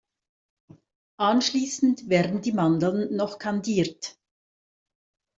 Anschließend 1.19 2.09
werden 2.09 2.41
die 2.41 2.53
Mandeln 2.53 3.15
noch 3.15 3.37
kandiert. 3.37 4.17